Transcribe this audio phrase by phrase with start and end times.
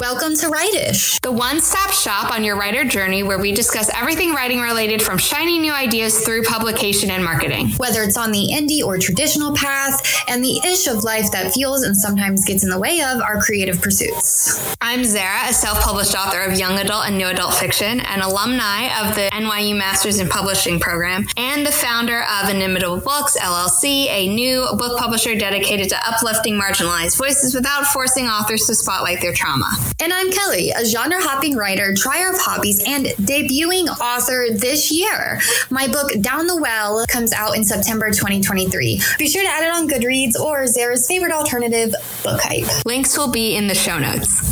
[0.00, 4.32] Welcome to Writish, the one stop shop on your writer journey where we discuss everything
[4.32, 7.72] writing related from shiny new ideas through publication and marketing.
[7.72, 11.82] Whether it's on the indie or traditional path, and the ish of life that feels
[11.82, 14.74] and sometimes gets in the way of our creative pursuits.
[14.80, 18.84] I'm Zara, a self published author of young adult and new adult fiction, an alumni
[19.02, 24.34] of the NYU Masters in Publishing program, and the founder of Inimitable Books, LLC, a
[24.34, 29.89] new book publisher dedicated to uplifting marginalized voices without forcing authors to spotlight their trauma.
[29.98, 35.40] And I'm Kelly, a genre hopping writer, trier of hobbies, and debuting author this year.
[35.70, 39.00] My book, Down the Well, comes out in September 2023.
[39.18, 42.84] Be sure to add it on Goodreads or Zara's favorite alternative, Book Hype.
[42.86, 44.49] Links will be in the show notes.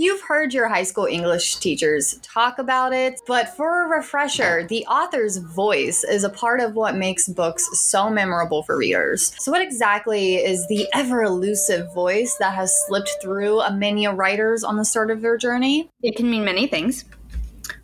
[0.00, 4.86] You've heard your high school English teachers talk about it, but for a refresher, the
[4.86, 9.34] author's voice is a part of what makes books so memorable for readers.
[9.38, 14.64] So, what exactly is the ever elusive voice that has slipped through a many writers
[14.64, 15.90] on the start of their journey?
[16.02, 17.04] It can mean many things,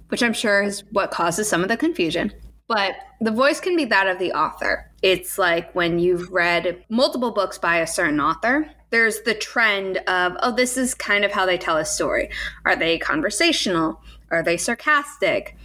[0.09, 2.33] which I'm sure is what causes some of the confusion.
[2.67, 4.91] But the voice can be that of the author.
[5.03, 10.37] It's like when you've read multiple books by a certain author, there's the trend of,
[10.41, 12.31] oh, this is kind of how they tell a story.
[12.65, 14.01] Are they conversational?
[14.31, 15.57] Are they sarcastic?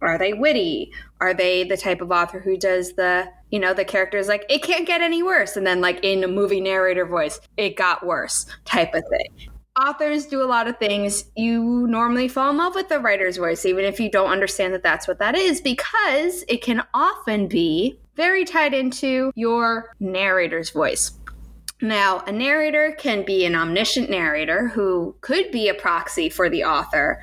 [0.00, 0.92] Are they witty?
[1.20, 4.62] Are they the type of author who does the, you know, the characters like, it
[4.62, 5.56] can't get any worse?
[5.56, 9.50] And then, like, in a movie narrator voice, it got worse type of thing.
[9.78, 11.24] Authors do a lot of things.
[11.36, 14.82] You normally fall in love with the writer's voice, even if you don't understand that
[14.82, 21.12] that's what that is, because it can often be very tied into your narrator's voice.
[21.80, 26.64] Now, a narrator can be an omniscient narrator who could be a proxy for the
[26.64, 27.22] author,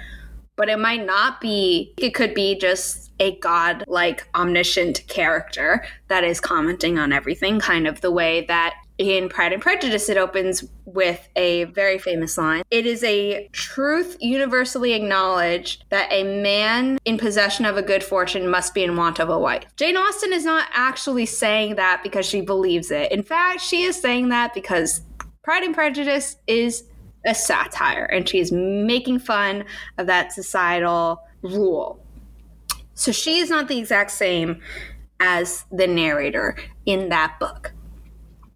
[0.55, 1.93] but it might not be.
[1.97, 7.87] It could be just a god like omniscient character that is commenting on everything, kind
[7.87, 12.63] of the way that in Pride and Prejudice, it opens with a very famous line.
[12.71, 18.49] It is a truth universally acknowledged that a man in possession of a good fortune
[18.49, 19.63] must be in want of a wife.
[19.75, 23.11] Jane Austen is not actually saying that because she believes it.
[23.11, 25.01] In fact, she is saying that because
[25.43, 26.83] Pride and Prejudice is
[27.25, 29.65] a satire and she is making fun
[29.97, 32.03] of that societal rule.
[32.95, 34.61] So she is not the exact same
[35.19, 37.73] as the narrator in that book.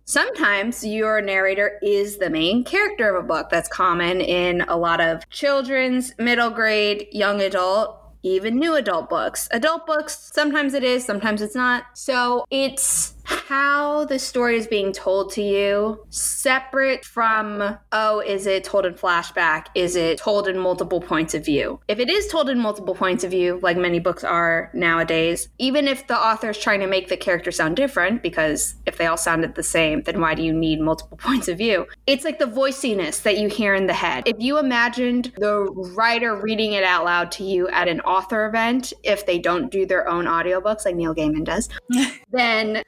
[0.05, 3.49] Sometimes your narrator is the main character of a book.
[3.49, 9.47] That's common in a lot of children's, middle grade, young adult, even new adult books.
[9.51, 11.85] Adult books, sometimes it is, sometimes it's not.
[11.93, 18.63] So it's how the story is being told to you separate from oh is it
[18.63, 19.67] told in flashback?
[19.75, 21.79] Is it told in multiple points of view?
[21.87, 25.87] If it is told in multiple points of view like many books are nowadays even
[25.87, 29.17] if the author is trying to make the character sound different because if they all
[29.17, 31.87] sounded the same then why do you need multiple points of view?
[32.07, 34.23] It's like the voiciness that you hear in the head.
[34.27, 35.63] If you imagined the
[35.95, 39.85] writer reading it out loud to you at an author event if they don't do
[39.85, 41.69] their own audiobooks like neil gaiman does
[42.31, 42.83] then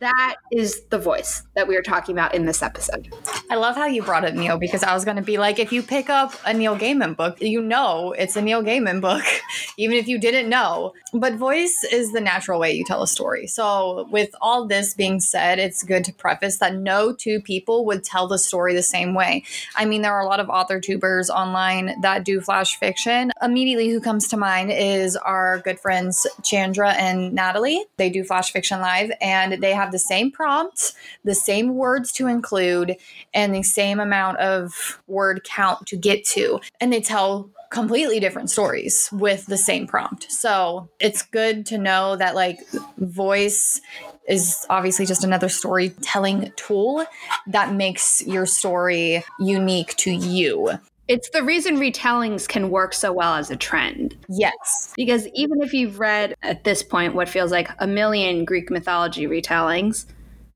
[0.00, 3.12] that is the voice that we are talking about in this episode.
[3.50, 5.72] I love how you brought up Neil because I was going to be like, if
[5.72, 9.24] you pick up a Neil Gaiman book, you know it's a Neil Gaiman book,
[9.78, 10.92] even if you didn't know.
[11.12, 13.46] But voice is the natural way you tell a story.
[13.46, 18.04] So, with all this being said, it's good to preface that no two people would
[18.04, 19.44] tell the story the same way.
[19.76, 23.32] I mean, there are a lot of author tubers online that do flash fiction.
[23.42, 27.84] Immediately, who comes to mind is our good friends Chandra and Natalie.
[27.96, 30.92] They do flash fiction live and they have the same prompt,
[31.24, 32.96] the same words to include,
[33.34, 36.60] and the same amount of word count to get to.
[36.80, 40.30] And they tell completely different stories with the same prompt.
[40.30, 42.58] So it's good to know that like
[42.98, 43.80] voice
[44.28, 47.04] is obviously just another storytelling tool
[47.46, 50.78] that makes your story unique to you.
[51.08, 54.16] It's the reason retellings can work so well as a trend.
[54.28, 54.92] Yes.
[54.96, 59.26] Because even if you've read at this point what feels like a million Greek mythology
[59.26, 60.06] retellings,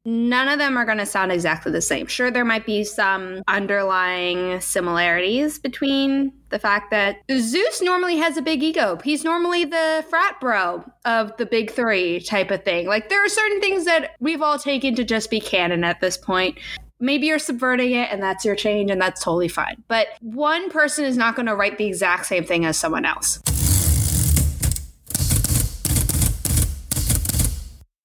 [0.05, 2.07] none of them are going to sound exactly the same.
[2.07, 8.43] Sure, there might be some underlying similarities between the fact that Zeus normally has a
[8.43, 8.99] big ego.
[9.03, 12.87] He's normally the frat bro of the big three type of thing.
[12.87, 16.17] Like, there are certain things that we've all taken to just be canon at this
[16.17, 16.57] point
[16.99, 19.83] maybe you're subverting it and that's your change and that's totally fine.
[19.89, 23.41] But one person is not going to write the exact same thing as someone else.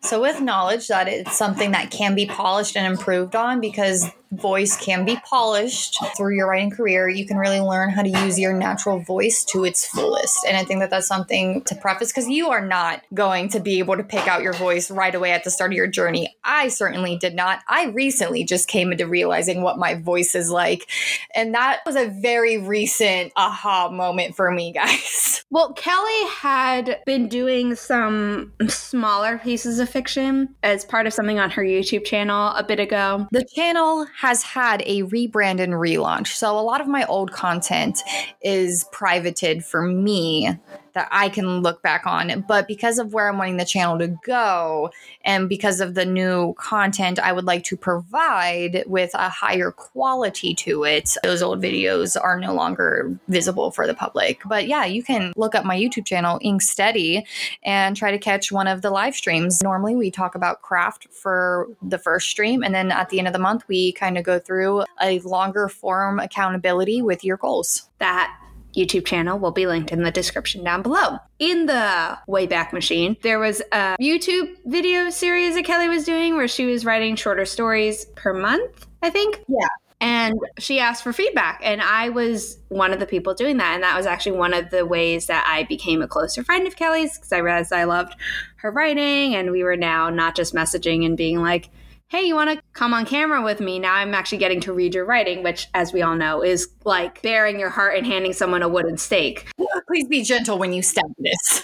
[0.04, 4.78] So, with knowledge that it's something that can be polished and improved on, because voice
[4.78, 7.10] can be polished through your writing career.
[7.10, 10.46] You can really learn how to use your natural voice to its fullest.
[10.48, 13.80] And I think that that's something to preface because you are not going to be
[13.80, 16.36] able to pick out your voice right away at the start of your journey.
[16.44, 17.60] I certainly did not.
[17.68, 20.90] I recently just came into realizing what my voice is like.
[21.36, 25.46] And that was a very recent aha moment for me, guys.
[25.50, 31.50] Well, Kelly had been doing some smaller pieces of fiction as part of something on
[31.52, 33.28] her YouTube channel a bit ago.
[33.32, 36.28] The channel has had a rebrand and relaunch.
[36.28, 38.04] So a lot of my old content
[38.40, 40.60] is privated for me
[40.94, 42.46] that I can look back on.
[42.48, 44.92] But because of where I'm wanting the channel to go
[45.24, 50.54] and because of the new content I would like to provide with a higher quality
[50.56, 54.42] to it, those old videos are no longer visible for the public.
[54.46, 57.26] But yeah, you can look up my YouTube channel, Ink Steady,
[57.64, 59.62] and try to catch one of the live streams.
[59.64, 63.34] Normally, we talk about craft for the first stream, and then at the end of
[63.34, 67.90] the month, we kind of go through a longer form accountability with your goals.
[68.00, 68.36] That
[68.76, 71.18] YouTube channel will be linked in the description down below.
[71.40, 76.48] In the Wayback Machine, there was a YouTube video series that Kelly was doing where
[76.48, 79.44] she was writing shorter stories per month, I think.
[79.48, 79.68] Yeah.
[80.04, 83.76] And she asked for feedback, and I was one of the people doing that.
[83.76, 86.76] And that was actually one of the ways that I became a closer friend of
[86.76, 88.16] Kelly's because I realized I loved
[88.56, 91.70] her writing, and we were now not just messaging and being like,
[92.12, 93.80] hey, you want to come on camera with me?
[93.80, 97.22] Now I'm actually getting to read your writing, which, as we all know, is like
[97.22, 99.50] bearing your heart and handing someone a wooden stake.
[99.88, 101.64] Please be gentle when you step this.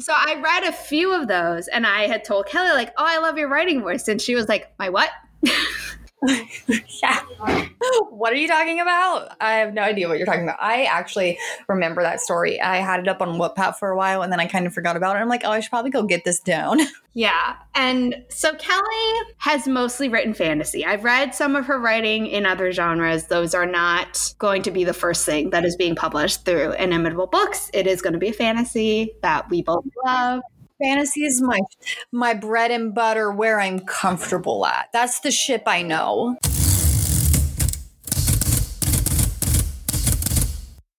[0.00, 3.16] so I read a few of those and I had told Kelly, like, oh, I
[3.20, 4.06] love your writing voice.
[4.06, 5.08] And she was like, my what?
[7.02, 7.20] yeah.
[8.10, 9.36] What are you talking about?
[9.40, 10.56] I have no idea what you're talking about.
[10.58, 11.38] I actually
[11.68, 12.58] remember that story.
[12.58, 14.96] I had it up on Wattpad for a while and then I kind of forgot
[14.96, 15.18] about it.
[15.18, 16.80] I'm like, oh, I should probably go get this down.
[17.16, 17.54] Yeah.
[17.76, 20.84] And so Kelly has mostly written fantasy.
[20.84, 23.28] I've read some of her writing in other genres.
[23.28, 27.28] Those are not going to be the first thing that is being published through Inimitable
[27.28, 27.70] Books.
[27.72, 30.42] It is going to be a fantasy that we both love
[30.82, 31.60] fantasy is my
[32.12, 34.88] my bread and butter where I'm comfortable at.
[34.92, 36.36] That's the ship I know.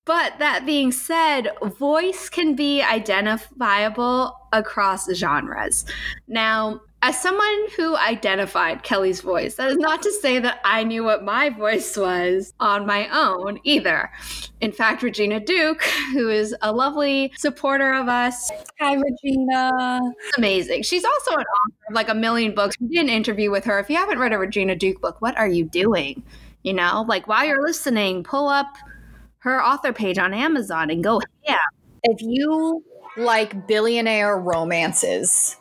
[0.05, 1.49] But that being said,
[1.79, 5.83] voice can be identifiable across genres.
[6.27, 11.03] Now, as someone who identified Kelly's voice, that is not to say that I knew
[11.03, 14.09] what my voice was on my own either.
[14.59, 18.49] In fact, Regina Duke, who is a lovely supporter of us.
[18.79, 20.01] Hi, Regina.
[20.35, 20.81] Amazing.
[20.81, 22.75] She's also an author of like a million books.
[22.81, 23.77] We did an interview with her.
[23.77, 26.23] If you haven't read a Regina Duke book, what are you doing?
[26.63, 28.77] You know, like while you're listening, pull up
[29.41, 31.59] her author page on Amazon and go, yeah.
[32.01, 32.83] If you
[33.15, 35.55] like billionaire romances,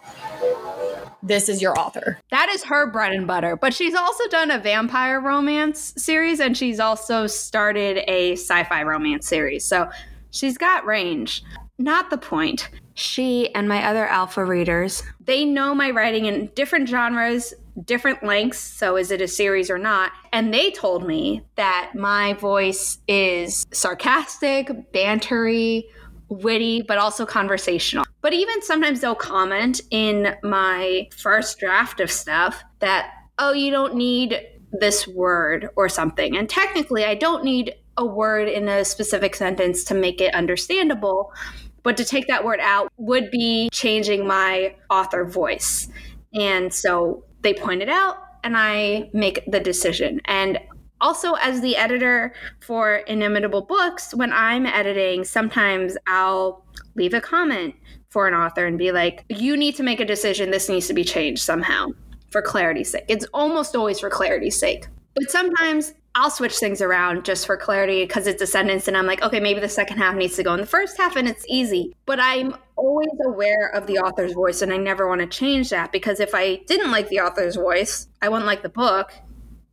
[1.25, 2.19] this is your author.
[2.31, 3.57] That is her bread and butter.
[3.57, 8.83] But she's also done a vampire romance series and she's also started a sci fi
[8.83, 9.65] romance series.
[9.65, 9.91] So
[10.31, 11.43] she's got range.
[11.79, 12.69] Not the point.
[12.95, 17.53] She and my other alpha readers, they know my writing in different genres,
[17.85, 18.61] different lengths.
[18.61, 20.13] So is it a series or not?
[20.33, 25.85] And they told me that my voice is sarcastic, bantery,
[26.29, 28.05] witty, but also conversational.
[28.21, 33.95] But even sometimes they'll comment in my first draft of stuff that, oh, you don't
[33.95, 34.41] need
[34.73, 36.37] this word or something.
[36.37, 41.33] And technically, I don't need a word in a specific sentence to make it understandable.
[41.83, 45.87] But to take that word out would be changing my author voice.
[46.33, 50.23] And so they point it out, and I make the decision.
[50.25, 50.59] And
[51.05, 56.65] also as the editor for inimitable books when i'm editing sometimes i'll
[56.97, 57.75] leave a comment
[58.15, 60.53] for an author and be like you need to make a decision.
[60.53, 61.89] This needs to be changed somehow
[62.31, 63.05] for clarity's sake.
[63.09, 64.87] It's almost always for clarity's sake.
[65.17, 69.07] But sometimes I'll switch things around just for clarity because it's a sentence and I'm
[69.07, 71.45] like, okay, maybe the second half needs to go in the first half and it's
[71.49, 71.93] easy.
[72.07, 75.91] But I'm always aware of the author's voice and I never want to change that
[75.91, 79.13] because if I didn't like the author's voice, I wouldn't like the book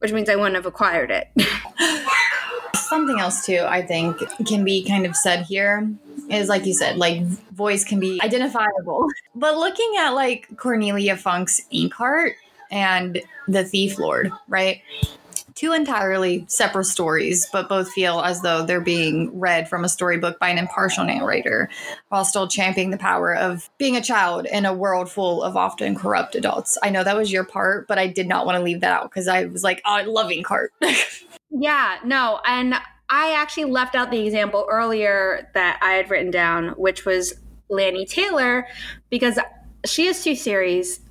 [0.01, 1.29] which means I wouldn't have acquired it.
[2.75, 4.17] Something else, too, I think
[4.47, 5.89] can be kind of said here
[6.29, 9.07] is like you said, like voice can be identifiable.
[9.35, 12.33] But looking at like Cornelia Funke's Inkheart
[12.69, 14.81] and The Thief Lord, right?
[15.55, 20.39] Two entirely separate stories, but both feel as though they're being read from a storybook
[20.39, 21.69] by an impartial narrator,
[22.09, 25.95] while still championing the power of being a child in a world full of often
[25.95, 26.77] corrupt adults.
[26.83, 29.09] I know that was your part, but I did not want to leave that out
[29.09, 30.69] because I was like, oh, I love Inkheart.
[31.49, 32.75] yeah, no, and
[33.09, 37.33] I actually left out the example earlier that I had written down, which was
[37.69, 38.67] Laini Taylor,
[39.09, 39.37] because
[39.85, 41.01] she has two series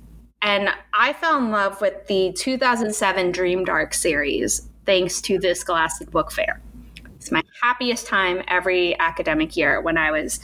[0.41, 6.09] And I fell in love with the 2007 Dream Dark series thanks to the Scholastic
[6.09, 6.61] Book Fair.
[7.15, 10.39] It's my happiest time every academic year when I was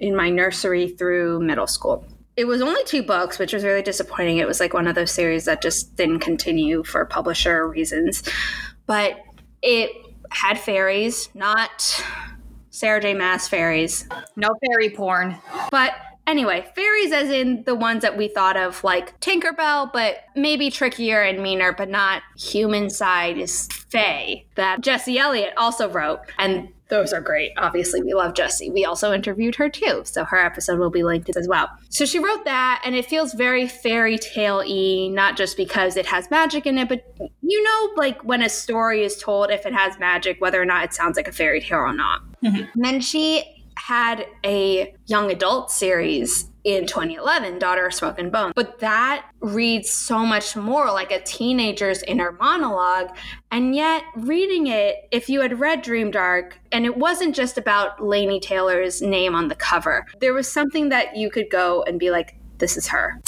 [0.00, 2.04] in my nursery through middle school.
[2.36, 4.38] It was only two books, which was really disappointing.
[4.38, 8.22] It was like one of those series that just didn't continue for publisher reasons.
[8.86, 9.18] But
[9.62, 9.90] it
[10.30, 12.04] had fairies, not
[12.70, 13.14] Sarah J.
[13.14, 14.06] Maas fairies.
[14.34, 15.36] No fairy porn.
[15.70, 15.94] But
[16.26, 21.22] Anyway, fairies as in the ones that we thought of like Tinkerbell, but maybe trickier
[21.22, 26.20] and meaner, but not human side is Fae that Jesse Elliott also wrote.
[26.38, 27.52] And those are great.
[27.56, 28.70] Obviously, we love Jessie.
[28.70, 31.68] We also interviewed her too, so her episode will be linked as well.
[31.88, 36.06] So she wrote that, and it feels very fairy tale y, not just because it
[36.06, 37.04] has magic in it, but
[37.42, 40.84] you know, like when a story is told, if it has magic, whether or not
[40.84, 42.22] it sounds like a fairy tale or not.
[42.44, 42.64] Mm-hmm.
[42.74, 48.52] And then she had a young adult series in 2011, Daughter of Smoke and Bone.
[48.56, 53.16] But that reads so much more like a teenager's inner monologue.
[53.52, 57.98] And yet, reading it, if you had read Dream Dark, and it wasn't just about
[57.98, 62.10] Laini Taylor's name on the cover, there was something that you could go and be
[62.10, 63.20] like, this is her.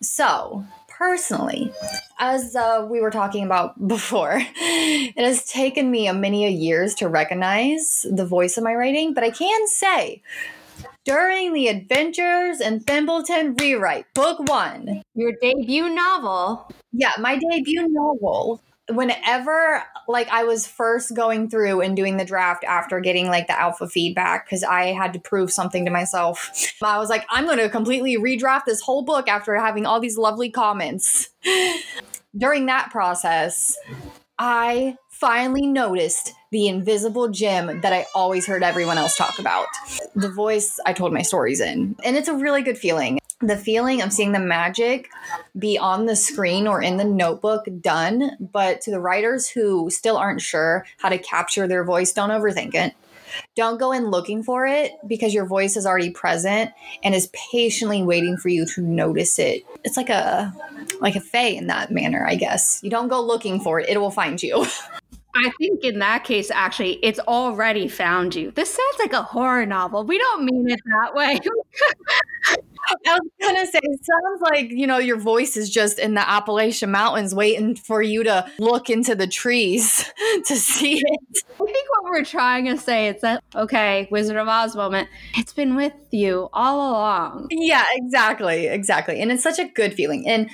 [0.00, 0.64] So,
[1.02, 1.72] personally,
[2.20, 6.94] as uh, we were talking about before, it has taken me a many a years
[6.94, 10.22] to recognize the voice of my writing, but I can say
[11.04, 16.70] during the Adventures in Thimbleton rewrite, book one, your debut novel.
[16.92, 22.64] Yeah, my debut novel whenever like I was first going through and doing the draft
[22.64, 26.50] after getting like the alpha feedback because I had to prove something to myself.
[26.82, 30.18] I was like, I'm going to completely redraft this whole book after having all these
[30.18, 31.30] lovely comments.
[32.36, 33.76] During that process,
[34.38, 39.66] I finally noticed the invisible gem that I always heard everyone else talk about.
[40.16, 41.94] The voice I told my stories in.
[42.04, 45.10] And it's a really good feeling the feeling of seeing the magic
[45.58, 48.36] be on the screen or in the notebook done.
[48.40, 52.74] But to the writers who still aren't sure how to capture their voice, don't overthink
[52.74, 52.94] it.
[53.56, 56.70] Don't go in looking for it because your voice is already present
[57.02, 59.64] and is patiently waiting for you to notice it.
[59.84, 60.52] It's like a
[61.00, 62.80] like a fae in that manner, I guess.
[62.82, 64.66] You don't go looking for it, it will find you.
[65.34, 68.50] I think in that case, actually, it's already found you.
[68.50, 70.04] This sounds like a horror novel.
[70.04, 71.40] We don't mean it that way.
[73.06, 76.28] I was gonna say, it sounds like you know your voice is just in the
[76.28, 80.10] Appalachian Mountains, waiting for you to look into the trees
[80.46, 81.44] to see it.
[81.54, 85.08] I think what we're trying to say is that okay, Wizard of Oz moment.
[85.34, 87.48] It's been with you all along.
[87.50, 90.28] Yeah, exactly, exactly, and it's such a good feeling.
[90.28, 90.50] And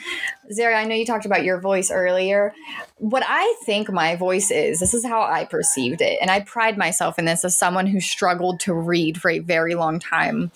[0.53, 2.55] Zari, I know you talked about your voice earlier.
[2.97, 6.79] What I think my voice is, this is how I perceived it, and I pride
[6.79, 10.51] myself in this as someone who struggled to read for a very long time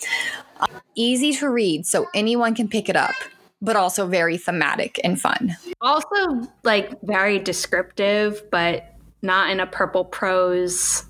[0.94, 3.14] easy to read so anyone can pick it up
[3.62, 5.56] but also very thematic and fun.
[5.80, 11.04] Also, like very descriptive, but not in a purple prose,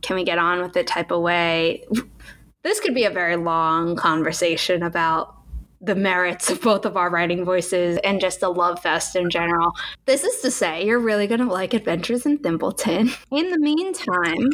[0.00, 1.84] can we get on with it type of way.
[2.62, 5.36] This could be a very long conversation about
[5.82, 9.72] the merits of both of our writing voices and just a love fest in general.
[10.06, 13.16] This is to say, you're really going to like Adventures in Thimbleton.
[13.30, 14.50] In the meantime,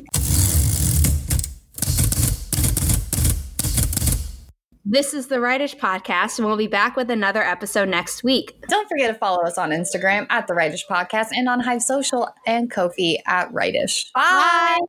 [4.90, 8.58] This is the Writish Podcast, and we'll be back with another episode next week.
[8.70, 12.26] Don't forget to follow us on Instagram at the Writish Podcast and on Hive Social
[12.46, 14.06] and Ko-fi at Writish.
[14.14, 14.78] Bye.
[14.80, 14.86] Bye.